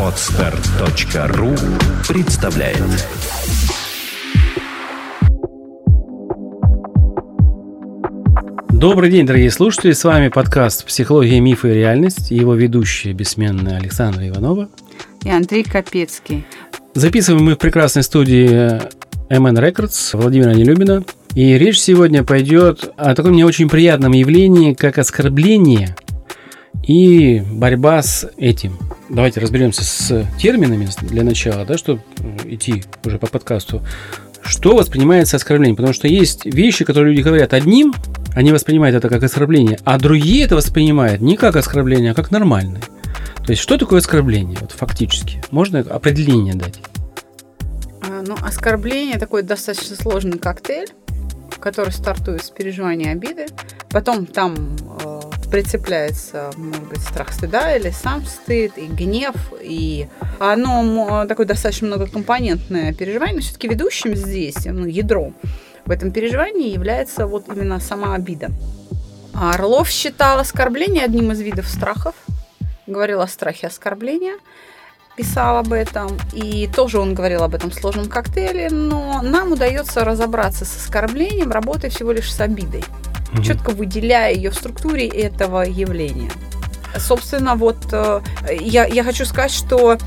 Отстар.ру 0.00 1.54
представляет 2.08 2.78
Добрый 8.70 9.10
день, 9.10 9.26
дорогие 9.26 9.50
слушатели. 9.50 9.92
С 9.92 10.04
вами 10.04 10.28
подкаст 10.28 10.86
«Психология, 10.86 11.38
мифы 11.40 11.70
и 11.70 11.74
реальность» 11.74 12.32
и 12.32 12.36
его 12.36 12.54
ведущая 12.54 13.12
бессменная 13.12 13.76
Александра 13.76 14.26
Иванова. 14.26 14.70
И 15.24 15.28
Андрей 15.28 15.62
Капецкий. 15.62 16.46
Записываем 16.94 17.44
мы 17.44 17.56
в 17.56 17.58
прекрасной 17.58 18.04
студии 18.04 18.80
MN 19.28 19.60
Records 19.60 20.16
Владимира 20.16 20.54
Нелюбина. 20.54 21.04
И 21.34 21.58
речь 21.58 21.80
сегодня 21.80 22.24
пойдет 22.24 22.90
о 22.96 23.14
таком 23.14 23.32
не 23.32 23.44
очень 23.44 23.68
приятном 23.68 24.12
явлении, 24.12 24.72
как 24.72 24.96
оскорбление 24.96 25.94
и 26.86 27.42
борьба 27.50 28.02
с 28.02 28.30
этим. 28.36 28.78
Давайте 29.08 29.40
разберемся 29.40 29.84
с 29.84 30.26
терминами 30.38 30.88
для 31.02 31.24
начала, 31.24 31.64
да, 31.64 31.76
чтобы 31.76 32.02
идти 32.44 32.84
уже 33.04 33.18
по 33.18 33.26
подкасту. 33.26 33.82
Что 34.42 34.76
воспринимается 34.76 35.36
оскорблением? 35.36 35.76
Потому 35.76 35.92
что 35.92 36.06
есть 36.06 36.46
вещи, 36.46 36.84
которые 36.84 37.12
люди 37.12 37.22
говорят 37.22 37.52
одним, 37.52 37.92
они 38.34 38.52
воспринимают 38.52 38.94
это 38.96 39.08
как 39.08 39.22
оскорбление, 39.24 39.78
а 39.84 39.98
другие 39.98 40.44
это 40.44 40.54
воспринимают 40.54 41.20
не 41.20 41.36
как 41.36 41.56
оскорбление, 41.56 42.12
а 42.12 42.14
как 42.14 42.30
нормальное. 42.30 42.82
То 43.44 43.50
есть, 43.50 43.62
что 43.62 43.76
такое 43.76 43.98
оскорбление, 43.98 44.58
вот 44.60 44.72
фактически? 44.72 45.42
Можно 45.50 45.80
определение 45.80 46.54
дать? 46.54 46.80
А, 48.02 48.22
ну, 48.26 48.36
оскорбление 48.40 49.18
такой 49.18 49.42
достаточно 49.42 49.96
сложный 49.96 50.38
коктейль, 50.38 50.88
который 51.58 51.90
стартует 51.90 52.44
с 52.44 52.50
переживания 52.50 53.12
обиды, 53.12 53.46
потом 53.90 54.26
там 54.26 54.76
э, 55.04 55.15
прицепляется, 55.50 56.50
может 56.56 56.84
быть, 56.84 57.00
страх 57.00 57.32
стыда 57.32 57.76
или 57.76 57.90
сам 57.90 58.24
стыд, 58.26 58.76
и 58.76 58.86
гнев, 58.86 59.34
и 59.60 60.08
оно 60.38 61.24
такое 61.26 61.46
достаточно 61.46 61.88
многокомпонентное 61.88 62.92
переживание, 62.92 63.36
но 63.36 63.40
все-таки 63.42 63.68
ведущим 63.68 64.14
здесь, 64.14 64.64
ну, 64.66 64.86
ядром 64.86 65.34
в 65.84 65.90
этом 65.90 66.10
переживании 66.10 66.72
является 66.72 67.26
вот 67.26 67.48
именно 67.48 67.80
сама 67.80 68.14
обида. 68.14 68.50
Орлов 69.34 69.88
считал 69.88 70.38
оскорбление 70.38 71.04
одним 71.04 71.30
из 71.32 71.40
видов 71.40 71.66
страхов, 71.66 72.14
говорил 72.86 73.20
о 73.20 73.28
страхе 73.28 73.66
оскорбления, 73.68 74.34
писал 75.16 75.58
об 75.58 75.72
этом, 75.72 76.18
и 76.32 76.68
тоже 76.74 76.98
он 76.98 77.14
говорил 77.14 77.42
об 77.42 77.54
этом 77.54 77.72
сложном 77.72 78.06
коктейле, 78.08 78.68
но 78.70 79.22
нам 79.22 79.52
удается 79.52 80.04
разобраться 80.04 80.64
с 80.64 80.76
оскорблением, 80.76 81.52
работая 81.52 81.90
всего 81.90 82.12
лишь 82.12 82.32
с 82.32 82.40
обидой, 82.40 82.84
угу. 83.36 83.44
четко 83.46 83.70
выделяя 83.70 84.32
ее 84.32 84.50
в 84.50 84.54
структуре 84.54 85.06
этого 85.06 85.62
явления. 85.62 86.30
Собственно, 86.98 87.56
вот 87.56 87.76
э, 87.92 88.20
я, 88.60 88.86
я 88.86 89.04
хочу 89.04 89.24
сказать, 89.24 89.50
что 89.50 89.98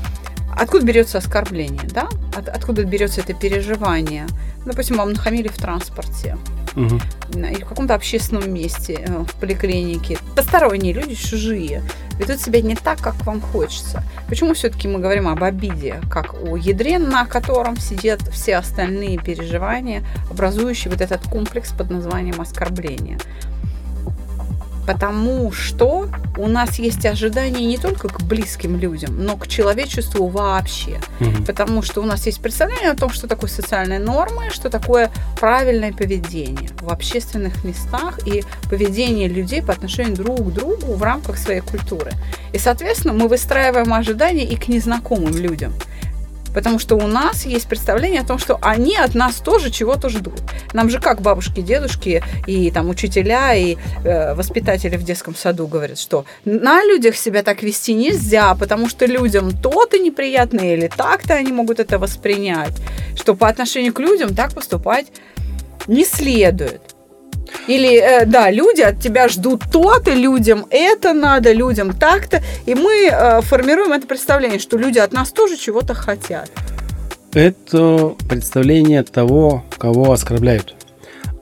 откуда 0.56 0.84
берется 0.84 1.18
оскорбление, 1.18 1.88
да? 1.92 2.08
От, 2.36 2.48
откуда 2.48 2.84
берется 2.84 3.20
это 3.20 3.32
переживание? 3.32 4.26
Допустим, 4.66 4.96
вам 4.96 5.12
нахамили 5.12 5.48
в 5.48 5.56
транспорте 5.56 6.36
угу. 6.76 7.00
или 7.34 7.62
в 7.62 7.68
каком-то 7.68 7.94
общественном 7.94 8.52
месте, 8.52 8.98
э, 9.06 9.24
в 9.26 9.34
поликлинике. 9.34 10.18
Посторонние 10.36 10.92
люди, 10.92 11.14
чужие, 11.14 11.82
ведут 12.18 12.40
себя 12.40 12.60
не 12.60 12.74
так, 12.74 13.00
как 13.00 13.14
вам 13.26 13.40
хочется. 13.40 14.02
Почему 14.28 14.54
все-таки 14.54 14.88
мы 14.88 14.98
говорим 14.98 15.28
об 15.28 15.42
обиде, 15.42 16.00
как 16.10 16.34
о 16.34 16.56
ядре, 16.56 16.98
на 16.98 17.24
котором 17.26 17.76
сидят 17.78 18.20
все 18.32 18.56
остальные 18.56 19.18
переживания, 19.18 20.04
образующие 20.30 20.90
вот 20.90 21.00
этот 21.00 21.22
комплекс 21.22 21.72
под 21.72 21.90
названием 21.90 22.40
оскорбление? 22.40 23.18
Потому 24.86 25.52
что 25.52 26.08
у 26.40 26.48
нас 26.48 26.78
есть 26.78 27.04
ожидания 27.04 27.66
не 27.66 27.78
только 27.78 28.08
к 28.08 28.22
близким 28.22 28.76
людям, 28.76 29.24
но 29.24 29.36
к 29.36 29.46
человечеству 29.46 30.26
вообще. 30.28 31.00
Угу. 31.20 31.44
Потому 31.46 31.82
что 31.82 32.00
у 32.00 32.04
нас 32.04 32.26
есть 32.26 32.40
представление 32.40 32.90
о 32.90 32.96
том, 32.96 33.10
что 33.10 33.26
такое 33.26 33.50
социальные 33.50 33.98
нормы, 33.98 34.50
что 34.50 34.70
такое 34.70 35.10
правильное 35.38 35.92
поведение 35.92 36.70
в 36.80 36.88
общественных 36.90 37.64
местах 37.64 38.26
и 38.26 38.44
поведение 38.68 39.28
людей 39.28 39.62
по 39.62 39.72
отношению 39.72 40.16
друг 40.16 40.38
к 40.38 40.52
другу 40.52 40.94
в 40.94 41.02
рамках 41.02 41.38
своей 41.38 41.60
культуры. 41.60 42.12
И, 42.52 42.58
соответственно, 42.58 43.14
мы 43.14 43.28
выстраиваем 43.28 43.92
ожидания 43.92 44.44
и 44.44 44.56
к 44.56 44.68
незнакомым 44.68 45.36
людям. 45.36 45.72
Потому 46.54 46.78
что 46.78 46.96
у 46.96 47.06
нас 47.06 47.46
есть 47.46 47.68
представление 47.68 48.22
о 48.22 48.26
том, 48.26 48.38
что 48.38 48.58
они 48.62 48.96
от 48.96 49.14
нас 49.14 49.36
тоже 49.36 49.70
чего-то 49.70 50.08
ждут. 50.08 50.40
Нам 50.72 50.90
же 50.90 51.00
как 51.00 51.20
бабушки, 51.20 51.60
дедушки 51.60 52.22
и 52.46 52.70
там 52.70 52.88
учителя 52.88 53.54
и 53.54 53.76
э, 54.04 54.34
воспитатели 54.34 54.96
в 54.96 55.02
детском 55.02 55.34
саду 55.34 55.66
говорят, 55.66 55.98
что 55.98 56.24
на 56.44 56.84
людях 56.84 57.16
себя 57.16 57.42
так 57.42 57.62
вести 57.62 57.94
нельзя, 57.94 58.54
потому 58.54 58.88
что 58.88 59.06
людям 59.06 59.50
то-то 59.50 59.98
неприятно 59.98 60.60
или 60.60 60.88
так-то 60.88 61.34
они 61.34 61.52
могут 61.52 61.80
это 61.80 61.98
воспринять, 61.98 62.74
что 63.16 63.34
по 63.34 63.48
отношению 63.48 63.92
к 63.92 64.00
людям 64.00 64.34
так 64.34 64.52
поступать 64.52 65.06
не 65.86 66.04
следует. 66.04 66.89
Или, 67.70 68.00
э, 68.00 68.26
да, 68.26 68.50
люди 68.50 68.80
от 68.80 68.98
тебя 68.98 69.28
ждут 69.28 69.62
то-то, 69.70 70.12
людям 70.12 70.66
это 70.70 71.12
надо, 71.12 71.52
людям 71.52 71.92
так-то. 71.92 72.42
И 72.66 72.74
мы 72.74 73.08
э, 73.08 73.42
формируем 73.42 73.92
это 73.92 74.08
представление, 74.08 74.58
что 74.58 74.76
люди 74.76 74.98
от 74.98 75.12
нас 75.12 75.30
тоже 75.30 75.56
чего-то 75.56 75.94
хотят. 75.94 76.50
Это 77.32 78.16
представление 78.28 79.04
того, 79.04 79.62
кого 79.78 80.10
оскорбляют. 80.10 80.74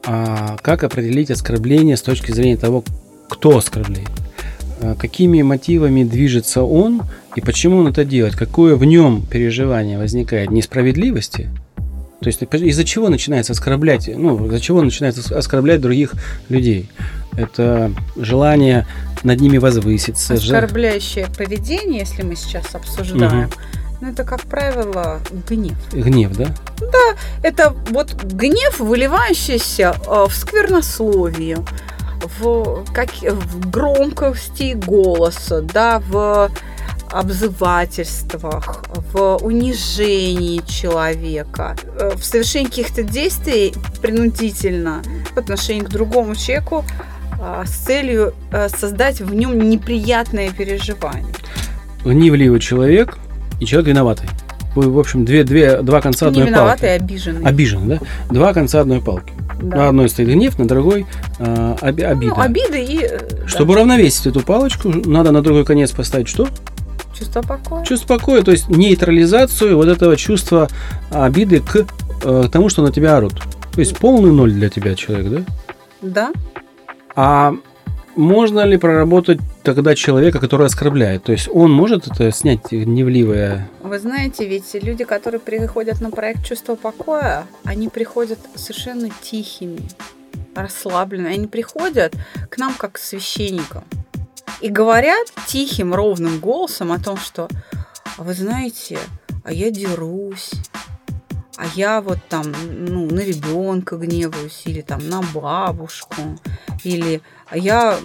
А 0.05 0.59
как 0.61 0.85
определить 0.85 1.31
оскорбление 1.31 1.97
с 1.97 2.03
точки 2.03 2.31
зрения 2.31 2.59
того, 2.59 2.85
кто 3.31 3.57
оскорбляет? 3.57 4.11
А 4.83 4.97
какими 4.97 5.41
мотивами 5.41 6.05
движется 6.05 6.63
он 6.63 7.05
и 7.37 7.41
почему 7.41 7.79
он 7.79 7.89
это 7.89 8.05
делает? 8.05 8.37
Какое 8.37 8.77
в 8.77 8.85
нем 8.85 9.23
переживание 9.23 9.97
возникает? 9.97 10.51
Несправедливости– 10.51 11.49
то 12.21 12.27
есть 12.27 12.43
из-за 12.43 12.85
чего 12.85 13.09
начинается 13.09 13.53
оскорблять, 13.53 14.11
ну, 14.13 14.47
из-за 14.47 14.61
чего 14.61 14.83
начинается 14.83 15.37
оскорблять 15.37 15.81
других 15.81 16.15
людей? 16.49 16.91
Это 17.37 17.93
желание 18.17 18.87
над 19.23 19.41
ними 19.41 19.59
возвыситься. 19.59 20.35
Оскорбляющее 20.35 21.27
же... 21.27 21.33
поведение, 21.33 22.01
если 22.01 22.23
мы 22.23 22.35
сейчас 22.35 22.75
обсуждаем, 22.75 23.47
угу. 23.47 23.55
ну, 24.01 24.11
это, 24.11 24.25
как 24.25 24.43
правило, 24.43 25.21
гнев. 25.49 25.77
Гнев, 25.93 26.37
да? 26.37 26.47
Да, 26.81 27.17
это 27.45 27.75
вот 27.91 28.15
гнев, 28.25 28.81
выливающийся 28.81 29.95
э, 30.05 30.27
в 30.29 30.35
сквернословие, 30.35 31.59
в, 32.41 32.85
как, 32.93 33.11
в 33.13 33.71
громкости 33.71 34.75
голоса, 34.75 35.63
да, 35.63 36.01
в 36.01 36.51
обзывательствах, 37.11 38.85
в 39.13 39.37
унижении 39.37 40.61
человека, 40.67 41.77
э, 41.99 42.13
в 42.17 42.25
совершении 42.25 42.69
каких-то 42.69 43.03
действий 43.03 43.75
принудительно 44.03 45.03
по 45.35 45.41
отношению 45.41 45.87
к 45.87 45.89
другому 45.89 46.35
человеку 46.35 46.85
а, 47.41 47.65
с 47.67 47.71
целью 47.71 48.35
э, 48.51 48.69
создать 48.69 49.21
в 49.21 49.33
нем 49.33 49.59
неприятное 49.71 50.51
переживание. 50.51 51.35
Гневливый 52.05 52.61
человек 52.61 53.19
и 53.61 53.67
человек 53.67 53.89
виноватый. 53.89 54.29
В 54.75 54.99
общем, 54.99 55.25
две, 55.25 55.45
две, 55.45 55.83
два 55.83 56.01
конца 56.01 56.27
Не 56.27 56.31
одной 56.31 56.47
виноватый, 56.47 56.89
палки. 56.89 57.03
обиженный. 57.03 57.45
Обиженный, 57.45 57.99
да? 57.99 58.07
Два 58.31 58.53
конца 58.53 58.81
одной 58.81 59.01
палки. 59.01 59.33
Да. 59.61 59.77
На 59.77 59.89
одной 59.89 60.09
стоит 60.09 60.29
гнев, 60.29 60.59
на 60.59 60.69
другой 60.69 61.07
э, 61.39 61.77
оби, 61.81 62.03
обида. 62.03 62.35
Ну, 62.37 62.41
обида 62.41 62.77
и... 62.77 63.09
Чтобы 63.47 63.75
да. 63.75 63.81
уравновесить 63.81 64.27
эту 64.27 64.41
палочку, 64.41 64.89
надо 64.89 65.33
на 65.33 65.43
другой 65.43 65.65
конец 65.65 65.91
поставить 65.91 66.29
что? 66.29 66.49
Чувство 67.19 67.43
покоя. 67.43 67.85
Чувство 67.85 68.17
покоя, 68.17 68.43
то 68.43 68.53
есть 68.53 68.69
нейтрализацию 68.69 69.77
вот 69.77 69.89
этого 69.89 70.17
чувства 70.17 70.69
обиды 71.11 71.61
к, 71.61 71.87
э, 72.23 72.45
к 72.47 72.51
тому, 72.51 72.69
что 72.69 72.83
на 72.83 72.93
тебя 72.93 73.17
орут. 73.17 73.35
То 73.73 73.81
есть 73.81 73.97
полный 73.97 74.31
ноль 74.31 74.53
для 74.53 74.69
тебя 74.69 74.95
человек, 74.95 75.29
да? 75.31 75.43
Да. 76.01 76.33
А 77.17 77.55
можно 78.15 78.65
ли 78.65 78.77
проработать 78.77 79.41
тогда 79.65 79.95
человека, 79.97 80.39
который 80.39 80.67
оскорбляет? 80.67 81.25
То 81.25 81.33
есть 81.33 81.49
он 81.53 81.73
может 81.73 82.07
это 82.07 82.31
снять 82.31 82.71
гневливое? 82.71 83.69
Вы 83.83 83.99
знаете, 83.99 84.47
ведь 84.47 84.73
люди, 84.75 85.05
которые 85.05 85.41
приходят 85.41 86.01
на 86.01 86.11
проект 86.11 86.45
чувства 86.45 86.77
покоя, 86.77 87.47
они 87.65 87.89
приходят 87.89 88.39
совершенно 88.55 89.09
тихими, 89.23 89.89
расслабленными. 90.55 91.35
Они 91.35 91.47
приходят 91.49 92.15
к 92.49 92.59
нам 92.59 92.75
как 92.77 92.93
к 92.93 92.99
священникам 92.99 93.85
и 94.61 94.69
говорят 94.69 95.29
тихим, 95.47 95.95
ровным 95.95 96.41
голосом 96.41 96.93
о 96.93 96.99
том, 96.99 97.17
что, 97.17 97.49
«А 98.17 98.23
вы 98.23 98.35
знаете, 98.35 98.99
а 99.45 99.53
я 99.53 99.71
дерусь, 99.71 100.53
а 101.57 101.67
я 101.75 102.01
вот 102.01 102.19
там, 102.29 102.53
ну, 102.67 103.07
на 103.07 103.21
ребенка 103.21 103.97
гневаюсь, 103.97 104.63
или 104.65 104.81
там 104.81 105.09
на 105.09 105.23
бабушку, 105.23 106.39
или 106.85 107.21
а 107.49 107.57
я 107.57 107.99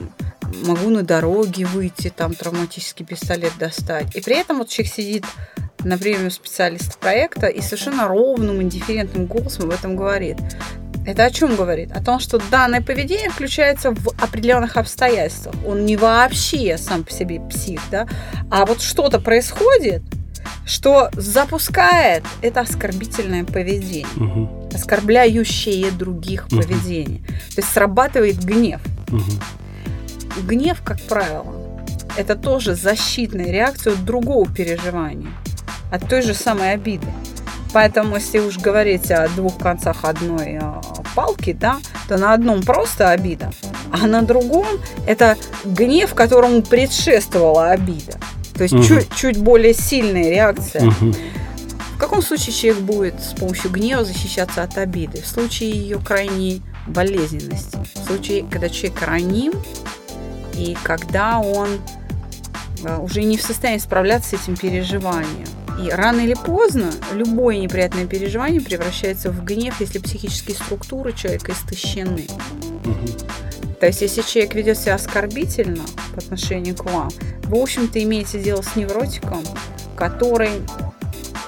могу 0.66 0.90
на 0.90 1.04
дороге 1.04 1.66
выйти, 1.66 2.12
там 2.16 2.34
травматический 2.34 3.06
пистолет 3.06 3.54
достать. 3.60 4.16
И 4.16 4.22
при 4.22 4.38
этом 4.38 4.60
вот 4.60 4.70
человек 4.70 4.94
сидит 4.94 5.26
на 5.84 5.98
приеме 5.98 6.30
специалиста 6.30 6.98
проекта 6.98 7.48
и 7.48 7.62
совершенно 7.62 8.08
ровным, 8.08 8.62
индифферентным 8.62 9.26
голосом 9.26 9.66
об 9.66 9.72
этом 9.72 9.96
говорит. 9.96 10.38
Это 11.06 11.26
о 11.26 11.32
чем 11.32 11.56
говорит? 11.56 11.92
О 11.92 12.02
том, 12.02 12.20
что 12.20 12.40
данное 12.50 12.82
поведение 12.82 13.30
включается 13.30 13.92
в 13.92 14.08
определенных 14.22 14.78
обстоятельствах. 14.78 15.56
Он 15.68 15.86
не 15.86 15.98
вообще 15.98 16.78
сам 16.78 17.04
по 17.04 17.12
себе 17.12 17.42
псих, 17.42 17.82
да, 17.92 18.08
а 18.50 18.66
вот 18.66 18.82
что-то 18.82 19.20
происходит, 19.20 20.02
что 20.66 21.10
запускает 21.14 22.24
это 22.42 22.62
оскорбительное 22.62 23.44
поведение, 23.44 24.06
Мгм. 24.16 24.50
оскорбляющее 24.74 25.92
других 25.92 26.50
Мгм. 26.52 26.62
поведение. 26.62 27.20
То 27.56 27.58
есть 27.62 27.74
срабатывает 27.74 28.42
гнев. 28.44 28.80
Мгм. 29.10 29.40
Гнев, 30.48 30.82
как 30.84 31.02
правило, 31.02 31.54
это 32.16 32.36
тоже 32.36 32.76
защитная 32.76 33.52
реакция 33.52 33.94
от 33.94 34.06
другого 34.06 34.50
переживания, 34.50 35.32
от 35.92 36.08
той 36.08 36.22
же 36.22 36.34
самой 36.34 36.72
обиды. 36.74 37.08
Поэтому, 37.74 38.16
если 38.16 38.40
уж 38.40 38.60
говорить 38.60 39.10
о 39.12 39.28
двух 39.30 39.58
концах 39.58 40.06
одной 40.06 40.60
а, 40.62 40.80
палки, 41.16 41.54
да, 41.54 41.80
то 42.08 42.18
на 42.18 42.34
одном 42.34 42.62
просто 42.62 43.10
обида, 43.10 43.52
а 43.92 44.06
на 44.06 44.22
другом 44.22 44.68
это 45.08 45.38
гнев, 45.66 46.14
которому 46.14 46.62
предшествовала 46.62 47.72
обида. 47.72 48.20
То 48.56 48.64
есть 48.64 48.76
Мгм. 48.76 48.84
чуть, 48.84 49.16
чуть 49.16 49.38
более 49.38 49.74
сильная 49.74 50.30
реакция. 50.30 50.84
Мгм. 50.84 51.16
В 51.96 51.98
каком 51.98 52.22
случае 52.22 52.54
человек 52.54 52.82
будет 52.84 53.22
с 53.22 53.34
помощью 53.34 53.72
гнева 53.72 54.04
защищаться 54.06 54.62
от 54.62 54.78
обиды? 54.78 55.22
В 55.22 55.28
случае 55.28 55.72
ее 55.72 56.00
крайней 56.00 56.62
болезненности. 56.86 57.78
В 57.96 58.06
случае, 58.06 58.46
когда 58.52 58.70
человек 58.70 59.02
раним, 59.02 59.54
и 60.54 60.78
когда 60.84 61.40
он 61.40 61.70
э, 62.84 62.98
уже 62.98 63.24
не 63.24 63.38
в 63.38 63.42
состоянии 63.42 63.80
справляться 63.80 64.32
с 64.38 64.44
этим 64.44 64.56
переживанием. 64.56 65.48
И 65.82 65.90
рано 65.90 66.22
или 66.22 66.36
поздно 66.36 66.92
любое 67.14 67.58
неприятное 67.58 68.06
переживание 68.06 68.62
превращается 68.62 69.32
в 69.32 69.44
гнев, 69.44 69.80
если 69.80 70.00
психические 70.00 70.56
структуры 70.56 71.14
человека 71.14 71.52
истощены. 71.52 72.28
Мгм. 72.86 73.08
То 73.80 73.88
есть, 73.88 74.02
если 74.02 74.22
человек 74.22 74.56
ведет 74.56 74.78
себя 74.78 74.96
оскорбительно 74.96 75.84
по 76.14 76.20
отношению 76.20 76.76
к 76.76 76.86
вам, 76.86 77.10
вы, 77.44 77.60
в 77.60 77.62
общем-то, 77.64 78.02
имеете 78.02 78.40
дело 78.40 78.62
с 78.62 78.76
невротиком, 78.76 79.44
который 79.98 80.62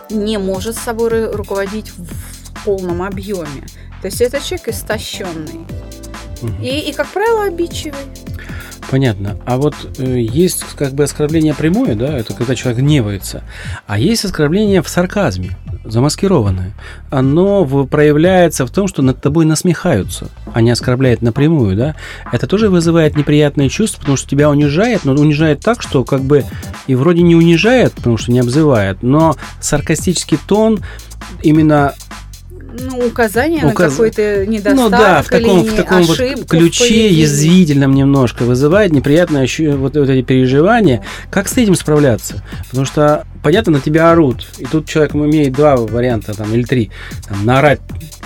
не 0.10 0.38
может 0.38 0.76
собой 0.76 1.10
ру- 1.10 1.32
руководить 1.32 1.92
в 1.92 2.66
полном 2.66 3.04
объеме. 3.04 3.66
То 4.02 4.08
есть, 4.08 4.22
это 4.22 4.42
человек 4.42 4.70
истощенный. 4.70 5.66
Мгм. 6.42 6.62
И, 6.62 6.90
и 6.90 6.94
как 6.94 7.08
правило, 7.08 7.46
обидчивый. 7.46 8.02
Понятно. 8.90 9.38
А 9.46 9.58
вот 9.58 9.74
э, 9.98 10.20
есть 10.20 10.64
как 10.78 10.94
бы 10.94 11.04
оскорбление 11.04 11.54
прямое, 11.54 11.96
да, 11.96 12.18
это 12.18 12.34
когда 12.34 12.56
человек 12.56 12.82
гневается. 12.82 13.44
А 13.88 13.98
есть 13.98 14.24
оскорбление 14.26 14.82
в 14.84 14.88
сарказме, 14.90 15.58
замаскированное. 15.84 16.74
Оно 17.10 17.64
в- 17.64 17.88
проявляется 17.88 18.66
в 18.66 18.70
том, 18.72 18.88
что 18.88 19.02
над 19.02 19.22
тобой 19.22 19.46
насмехаются, 19.46 20.30
а 20.54 20.62
не 20.62 20.70
оскорбляет 20.70 21.22
напрямую, 21.24 21.76
да. 21.76 21.96
Это 22.32 22.46
тоже 22.46 22.70
вызывает 22.70 23.18
неприятные 23.18 23.70
чувства, 23.70 24.02
потому 24.02 24.18
что 24.18 24.30
тебя 24.30 24.50
унижает, 24.52 25.04
но 25.04 25.14
унижает 25.14 25.62
так, 25.62 25.82
что 25.82 26.04
как 26.04 26.22
бы 26.22 26.44
и 26.86 26.94
вроде 26.96 27.24
не 27.24 27.36
унижает, 27.36 27.94
потому 27.94 28.18
что 28.18 28.32
не 28.32 28.40
обзывает, 28.40 29.02
но 29.02 29.36
саркастический 29.62 30.38
тон 30.48 30.80
именно 31.42 31.94
Ну, 32.80 33.08
указание 33.08 33.64
Указ- 33.66 33.80
на 33.90 33.90
какой-то 33.92 34.46
недостаток 34.46 34.76
ну 34.76 34.90
да, 34.90 35.22
в 35.22 35.30
таком, 35.30 35.62
или 35.62 35.70
в 35.70 35.76
таком 35.76 36.02
вот 36.04 36.20
ошибку 36.20 36.48
ключе 36.48 37.10
язвительном 37.10 37.94
немножко 37.94 38.44
вызывает 38.44 38.92
неприятное 38.92 39.44
ощу- 39.44 39.76
вот, 39.78 39.96
вот 39.96 40.10
эти 40.10 40.24
переживания. 40.24 41.04
Как 41.30 41.48
с 41.48 41.58
этим 41.58 41.76
справляться? 41.76 42.44
Потому 42.70 42.86
что, 42.86 43.26
понятно, 43.44 43.74
на 43.74 43.80
тебя 43.80 44.12
орут. 44.12 44.48
И 44.58 44.66
тут 44.66 44.88
человек 44.88 45.16
имеет 45.16 45.54
два 45.54 45.76
варианта, 45.78 46.34
там, 46.34 46.54
или 46.54 46.64
три. 46.64 46.92
Там, 47.28 47.46
наорать 47.46 47.80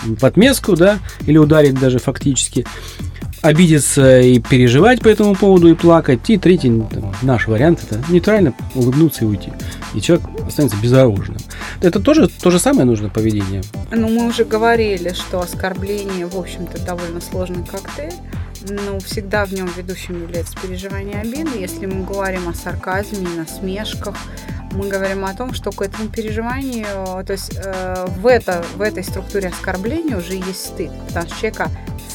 в 0.04 0.24
отместку, 0.26 0.76
да, 0.76 1.00
или 1.28 1.38
ударить 1.38 1.80
даже 1.80 2.00
фактически. 2.00 2.66
Обидеться 3.42 4.20
и 4.20 4.40
переживать 4.40 5.02
по 5.02 5.08
этому 5.08 5.36
поводу 5.36 5.70
и 5.70 5.74
плакать. 5.74 6.30
И 6.30 6.38
третий, 6.38 6.70
ну, 6.70 6.90
там, 6.92 7.14
наш 7.22 7.48
вариант, 7.48 7.82
это 7.90 8.02
нейтрально 8.10 8.54
улыбнуться 8.76 9.24
и 9.24 9.28
уйти. 9.28 9.52
И 9.94 10.02
человек 10.02 10.28
останется 10.46 10.78
безоружным. 10.82 11.38
Это 11.82 12.00
тоже 12.00 12.28
то 12.28 12.52
же 12.52 12.60
самое 12.60 12.86
нужно 12.86 13.10
поведение. 13.10 13.62
Ну, 13.92 14.10
мы 14.10 14.28
уже 14.28 14.44
говорили, 14.44 15.14
что 15.14 15.40
оскорбление, 15.40 16.28
в 16.28 16.38
общем-то, 16.38 16.84
довольно 16.86 17.22
сложный 17.22 17.64
коктейль. 17.66 18.14
Но 18.68 19.00
всегда 19.00 19.46
в 19.46 19.54
нем 19.54 19.70
ведущим 19.78 20.22
является 20.22 20.56
переживание 20.62 21.22
обиды. 21.22 21.60
Если 21.60 21.86
мы 21.86 22.04
говорим 22.04 22.50
о 22.50 22.54
сарказме, 22.54 23.26
насмешках, 23.38 24.16
мы 24.74 24.88
говорим 24.88 25.26
о 25.26 25.34
том, 25.34 25.54
что 25.54 25.72
к 25.72 25.82
этому 25.82 26.10
переживанию, 26.10 27.24
то 27.26 27.32
есть 27.34 27.54
э, 27.56 28.06
в, 28.18 28.28
это, 28.28 28.64
в 28.76 28.82
этой 28.82 29.04
структуре 29.04 29.50
оскорбления 29.50 30.18
уже 30.18 30.34
есть 30.34 30.66
стыд, 30.66 30.92
потому 31.08 31.28
что 31.28 31.38
человека 31.38 31.72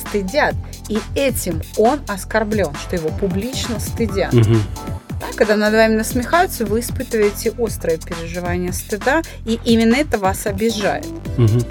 стыдят, 0.06 0.54
и 0.88 0.98
этим 1.14 1.62
он 1.76 2.00
оскорблен, 2.08 2.72
что 2.74 2.96
его 2.96 3.08
публично 3.10 3.80
стыдят. 3.80 4.32
Да, 4.32 5.26
когда 5.36 5.56
над 5.56 5.72
вами 5.72 5.94
насмехаются, 5.94 6.66
вы 6.66 6.80
испытываете 6.80 7.52
острое 7.58 7.98
переживание 7.98 8.72
стыда, 8.72 9.22
и 9.46 9.58
именно 9.64 9.94
это 9.94 10.18
вас 10.18 10.46
обижает. 10.46 11.06
Мгм. 11.38 11.64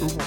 Вот. 0.00 0.22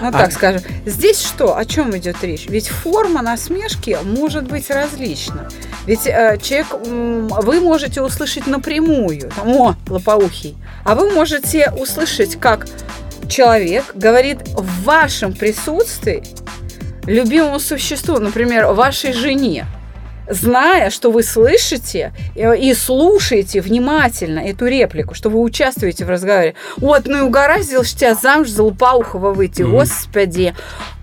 Ну, 0.00 0.08
А- 0.08 0.12
так 0.12 0.32
скажем. 0.32 0.62
Здесь 0.86 1.20
что? 1.20 1.58
О 1.58 1.64
чем 1.66 1.94
идет 1.96 2.16
речь? 2.24 2.46
Ведь 2.48 2.68
форма 2.68 3.20
насмешки 3.20 3.98
может 4.02 4.44
быть 4.48 4.70
различна. 4.70 5.50
Ведь 5.86 6.06
э, 6.06 6.38
человек, 6.42 6.68
м, 6.86 7.28
вы 7.28 7.60
можете 7.60 8.00
услышать 8.00 8.46
напрямую, 8.46 9.30
там, 9.36 9.48
о, 9.48 9.76
лопоухий, 9.88 10.56
а 10.84 10.94
вы 10.94 11.10
можете 11.10 11.70
услышать, 11.70 12.40
как 12.40 12.66
человек 13.28 13.92
говорит 13.94 14.38
в 14.48 14.84
вашем 14.84 15.34
присутствии 15.34 16.22
любимому 17.06 17.58
существу, 17.60 18.18
например, 18.18 18.66
вашей 18.66 19.12
жене, 19.12 19.66
зная, 20.28 20.90
что 20.90 21.10
вы 21.10 21.22
слышите 21.22 22.12
и 22.36 22.72
слушаете 22.74 23.60
внимательно 23.60 24.40
эту 24.40 24.66
реплику, 24.66 25.14
что 25.14 25.28
вы 25.28 25.40
участвуете 25.40 26.04
в 26.04 26.08
разговоре. 26.10 26.54
Вот, 26.76 27.06
ну 27.06 27.18
и 27.18 27.20
угораздило 27.22 27.84
ж 27.84 27.88
тебя 27.90 28.14
замуж 28.14 28.48
за 28.48 28.62
Лопоухова 28.62 29.32
выйти, 29.32 29.62
Мгм. 29.62 29.72
господи. 29.72 30.54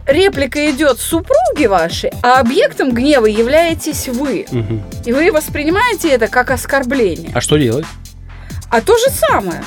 Реплика 0.06 0.72
идет 0.72 1.00
супруги 1.00 1.66
вашей, 1.66 2.12
а 2.24 2.40
объектом 2.40 2.92
гнева 2.94 3.26
являетесь 3.26 4.08
вы. 4.08 4.46
Мгм. 4.50 4.82
И 5.06 5.12
вы 5.12 5.34
воспринимаете 5.34 6.10
это 6.10 6.28
как 6.30 6.50
оскорбление. 6.52 7.32
А 7.34 7.42
что 7.42 7.58
делать? 7.58 7.86
А 8.70 8.80
то 8.80 8.98
же 8.98 9.10
самое. 9.10 9.62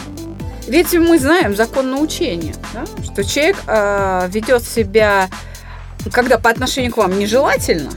Ведь 0.67 0.94
мы 0.94 1.19
знаем 1.19 1.55
закон 1.55 1.91
научения, 1.91 2.55
да, 2.73 2.85
что 3.05 3.25
человек 3.25 3.56
э, 3.67 4.29
ведет 4.31 4.62
себя, 4.62 5.29
когда 6.12 6.38
по 6.38 6.50
отношению 6.50 6.93
к 6.93 6.97
вам 6.97 7.19
нежелательно, 7.19 7.91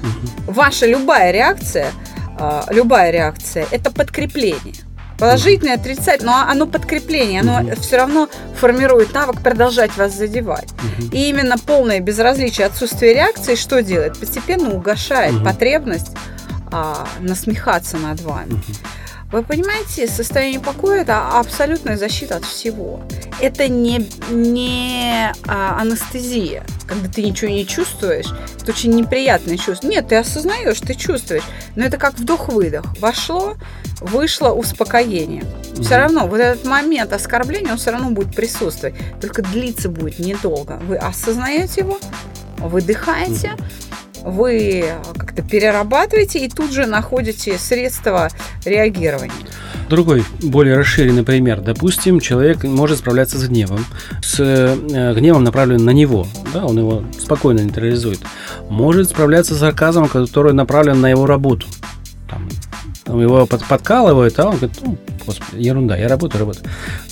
ваша 0.48 0.86
любая 0.86 1.32
реакция, 1.32 1.92
а, 2.38 2.66
любая 2.70 3.12
реакция, 3.12 3.66
это 3.72 3.92
подкрепление. 3.92 4.76
Положительное, 5.20 5.76
отрицательное, 5.76 6.34
но 6.34 6.52
оно 6.52 6.66
подкрепление, 6.66 7.42
оно 7.42 7.60
Мгм. 7.62 7.76
все 7.78 7.98
равно 7.98 8.28
формирует 8.60 9.14
навык 9.14 9.42
продолжать 9.42 9.96
вас 9.96 10.14
задевать. 10.14 10.68
Мгм. 10.82 11.10
И 11.12 11.30
именно 11.30 11.58
полное 11.58 12.00
безразличие, 12.00 12.66
отсутствие 12.68 13.14
реакции 13.14 13.56
что 13.56 13.82
делает? 13.84 14.20
Постепенно 14.20 14.72
угошает 14.72 15.34
Мгм. 15.34 15.44
потребность 15.46 16.12
а, 16.76 17.08
насмехаться 17.20 17.98
над 17.98 18.20
вами. 18.22 18.54
Мгм. 18.54 18.64
Вы 19.34 19.42
понимаете, 19.42 20.08
состояние 20.08 20.60
покоя 20.60 21.02
это 21.02 21.40
абсолютная 21.40 21.98
защита 21.98 22.36
от 22.36 22.46
всего. 22.46 23.02
Это 23.42 23.68
не, 23.68 24.08
не 24.30 25.32
а, 25.48 25.80
анестезия, 25.82 26.64
когда 26.88 27.10
ты 27.10 27.24
ничего 27.24 27.50
не 27.50 27.66
чувствуешь. 27.66 28.28
Это 28.62 28.72
очень 28.72 28.92
неприятное 28.92 29.58
чувство. 29.58 29.88
Нет, 29.88 30.10
ты 30.10 30.18
осознаешь, 30.18 30.80
ты 30.82 30.94
чувствуешь. 30.94 31.42
Но 31.76 31.84
это 31.84 31.98
как 31.98 32.14
вдох-выдох. 32.14 32.86
Вошло, 33.00 33.56
вышло 34.02 34.50
успокоение. 34.52 35.44
Все 35.74 35.96
Мгм. 35.96 35.98
равно 35.98 36.28
вот 36.28 36.40
этот 36.40 36.66
момент 36.66 37.12
оскорбления, 37.12 37.72
он 37.72 37.80
все 37.80 37.90
равно 37.90 38.12
будет 38.12 38.36
присутствовать. 38.36 38.94
Только 39.20 39.42
длиться 39.42 39.90
будет 39.90 40.20
недолго. 40.20 40.80
Вы 40.88 40.98
осознаете 40.98 41.82
его, 41.82 41.98
выдыхаете, 42.60 43.54
вы 44.24 44.86
как-то 45.18 45.42
перерабатываете 45.42 46.40
и 46.40 46.50
тут 46.50 46.72
же 46.72 46.86
находите 46.86 47.58
средства 47.58 48.30
реагирования. 48.66 49.32
Другой, 49.90 50.24
более 50.42 50.78
расширенный 50.78 51.24
пример. 51.24 51.62
Допустим, 51.62 52.20
человек 52.20 52.64
может 52.64 53.00
справляться 53.00 53.38
с 53.38 53.48
гневом, 53.48 53.86
с 54.22 54.40
э, 54.40 55.14
гневом, 55.14 55.44
направленным 55.44 55.86
на 55.86 55.92
него, 55.92 56.26
да, 56.54 56.66
он 56.66 56.78
его 56.78 57.04
спокойно 57.20 57.60
нейтрализует. 57.60 58.20
Может 58.70 59.10
справляться 59.10 59.56
с 59.56 59.60
сарказмом, 59.60 60.08
который 60.08 60.54
направлен 60.54 61.02
на 61.02 61.10
его 61.10 61.26
работу. 61.26 61.68
Там, 62.30 63.20
его 63.20 63.46
под- 63.46 63.66
подкалывает, 63.66 64.40
а 64.40 64.50
он 64.50 64.58
говорит, 64.58 64.78
ну, 64.82 64.98
господи, 65.26 65.62
ерунда, 65.62 65.98
я 65.98 66.08
работаю, 66.08 66.40
работаю. 66.42 66.66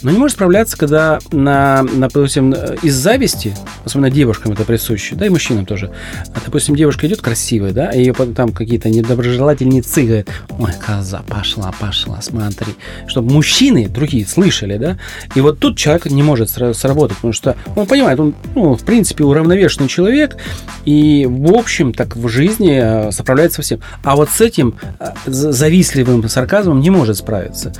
Но 0.04 0.12
не 0.12 0.18
может 0.18 0.36
справляться, 0.36 0.78
когда, 0.78 1.20
на, 1.32 1.84
на, 1.84 2.08
допустим, 2.08 2.54
из 2.82 2.96
зависти, 2.96 3.56
особенно 3.86 4.10
девушкам 4.10 4.54
это 4.54 4.64
присуще, 4.64 5.16
да 5.16 5.26
и 5.26 5.30
мужчинам 5.30 5.66
тоже. 5.66 5.92
А, 6.34 6.40
допустим, 6.46 6.76
девушка 6.76 7.08
идет 7.08 7.22
красивая, 7.22 7.72
да, 7.72 7.92
и 7.92 8.00
ее 8.00 8.14
там 8.14 8.52
какие-то 8.52 8.90
недоброжелательницы 8.90 10.04
говорят, 10.04 10.28
ой, 10.60 10.72
коза, 10.86 11.24
пошла, 11.28 11.74
пошла, 11.80 12.22
смотри. 12.22 12.76
Чтобы 13.08 13.32
мужчины 13.32 13.88
другие 13.88 14.26
слышали, 14.26 14.78
да. 14.78 14.98
И 15.36 15.42
вот 15.42 15.60
тут 15.60 15.78
человек 15.78 16.06
не 16.06 16.24
может 16.24 16.50
сработать, 16.50 17.18
потому 17.18 17.34
что 17.34 17.56
он 17.76 17.86
понимает, 17.86 18.20
он, 18.20 18.36
ну, 18.56 18.76
в 18.76 18.84
принципе, 18.84 19.24
уравновешенный 19.24 19.88
человек, 19.88 20.38
и, 20.86 21.28
в 21.30 21.54
общем, 21.54 21.94
так 21.94 22.16
в 22.16 22.28
жизни 22.28 22.80
э, 22.82 23.12
справляется 23.12 23.58
со 23.58 23.62
всем. 23.62 23.80
А 24.04 24.16
вот 24.16 24.30
с 24.30 24.42
этим 24.42 24.76
э, 25.00 25.06
завистливым 25.26 26.28
сарказмом 26.28 26.80
не 26.80 26.90
может 26.90 27.18
справиться. 27.18 27.74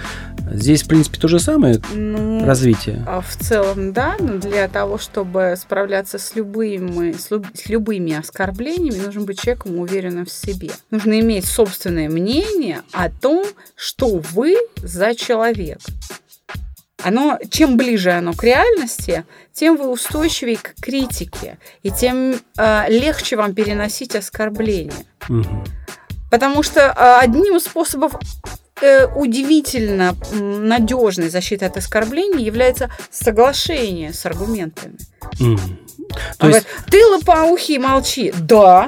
Здесь, 0.50 0.84
в 0.84 0.88
принципе, 0.88 1.20
то 1.20 1.28
же 1.28 1.40
самое 1.40 1.80
ну, 1.94 2.46
развитие. 2.46 3.04
А 3.08 3.22
в 3.22 3.36
целом, 3.38 3.94
да, 3.94 4.16
но 4.20 4.38
для 4.38 4.68
того, 4.68 4.98
чтобы 4.98 5.56
справляться 5.58 6.18
с 6.18 6.36
любыми, 6.36 7.12
с, 7.12 7.32
люб, 7.32 7.48
с 7.54 7.70
любыми 7.70 8.14
оскорблениями, 8.14 9.06
нужно 9.06 9.22
быть 9.22 9.40
человеком 9.40 9.78
уверенным 9.78 10.26
в 10.26 10.32
себе. 10.32 10.72
Нужно 10.90 11.20
иметь 11.20 11.46
собственное 11.46 12.10
мнение 12.10 12.82
о 12.92 13.10
том, 13.10 13.46
что 13.76 14.22
вы 14.34 14.56
за 14.78 15.16
человек. 15.16 15.80
Оно, 17.04 17.40
чем 17.50 17.78
ближе 17.78 18.12
оно 18.12 18.34
к 18.34 18.44
реальности, 18.44 19.26
тем 19.54 19.78
вы 19.78 19.90
устойчивее 19.90 20.58
к 20.58 20.76
критике, 20.82 21.58
и 21.82 21.90
тем 21.90 22.36
э, 22.58 22.86
легче 22.90 23.36
вам 23.36 23.54
переносить 23.54 24.16
оскорбления. 24.16 24.94
Угу. 25.28 25.64
Потому 26.30 26.64
что 26.64 26.82
э, 26.82 27.24
одним 27.24 27.58
из 27.58 27.64
способов 27.64 28.16
э, 28.84 29.08
удивительно 29.08 30.16
надежной 30.32 31.30
защиты 31.30 31.66
от 31.66 31.78
оскорблений 31.78 32.44
является 32.44 32.90
соглашение 33.10 34.14
с 34.14 34.26
аргументами. 34.26 34.98
Mm. 35.40 35.60
То 36.38 36.48
есть... 36.48 36.66
Ты 36.90 37.06
лопоухий, 37.06 37.78
молчи. 37.78 38.34
Да. 38.42 38.88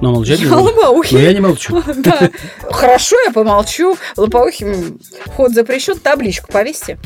Но 0.00 0.12
молчать 0.12 0.40
я 0.40 0.46
не 0.46 0.52
лопоухий. 0.52 1.16
Но 1.16 1.22
я 1.22 1.32
не 1.32 1.40
молчу. 1.40 1.82
Да. 1.96 2.30
Хорошо, 2.70 3.16
я 3.26 3.32
помолчу. 3.32 3.96
Лопоухим 4.16 5.00
вход 5.26 5.52
запрещен, 5.52 5.98
табличку 5.98 6.50
повесьте. 6.52 6.98